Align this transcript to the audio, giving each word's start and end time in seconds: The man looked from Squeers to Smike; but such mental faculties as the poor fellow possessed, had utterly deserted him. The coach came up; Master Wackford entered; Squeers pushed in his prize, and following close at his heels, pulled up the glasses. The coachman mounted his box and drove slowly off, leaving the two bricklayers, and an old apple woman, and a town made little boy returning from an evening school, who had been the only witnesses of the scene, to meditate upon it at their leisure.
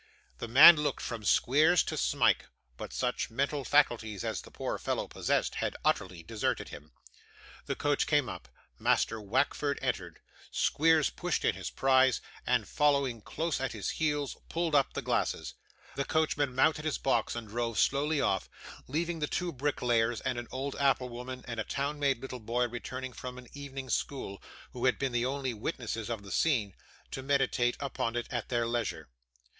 The 0.39 0.47
man 0.47 0.77
looked 0.77 1.03
from 1.03 1.23
Squeers 1.23 1.83
to 1.83 1.95
Smike; 1.95 2.47
but 2.75 2.91
such 2.91 3.29
mental 3.29 3.63
faculties 3.63 4.23
as 4.23 4.41
the 4.41 4.49
poor 4.49 4.79
fellow 4.79 5.07
possessed, 5.07 5.53
had 5.53 5.75
utterly 5.85 6.23
deserted 6.23 6.69
him. 6.69 6.91
The 7.67 7.75
coach 7.75 8.07
came 8.07 8.27
up; 8.27 8.47
Master 8.79 9.21
Wackford 9.21 9.77
entered; 9.79 10.19
Squeers 10.49 11.11
pushed 11.11 11.45
in 11.45 11.53
his 11.53 11.69
prize, 11.69 12.19
and 12.47 12.67
following 12.67 13.21
close 13.21 13.61
at 13.61 13.73
his 13.73 13.91
heels, 13.91 14.35
pulled 14.49 14.73
up 14.73 14.93
the 14.93 15.03
glasses. 15.03 15.53
The 15.93 16.03
coachman 16.03 16.55
mounted 16.55 16.83
his 16.83 16.97
box 16.97 17.35
and 17.35 17.47
drove 17.47 17.77
slowly 17.77 18.19
off, 18.19 18.49
leaving 18.87 19.19
the 19.19 19.27
two 19.27 19.53
bricklayers, 19.53 20.19
and 20.21 20.39
an 20.39 20.47
old 20.51 20.75
apple 20.77 21.09
woman, 21.09 21.45
and 21.47 21.59
a 21.59 21.63
town 21.63 21.99
made 21.99 22.23
little 22.23 22.39
boy 22.39 22.67
returning 22.67 23.13
from 23.13 23.37
an 23.37 23.49
evening 23.53 23.87
school, 23.91 24.41
who 24.73 24.85
had 24.85 24.97
been 24.97 25.11
the 25.11 25.27
only 25.27 25.53
witnesses 25.53 26.09
of 26.09 26.23
the 26.23 26.31
scene, 26.31 26.73
to 27.11 27.21
meditate 27.21 27.77
upon 27.79 28.15
it 28.15 28.25
at 28.31 28.49
their 28.49 28.65
leisure. 28.65 29.07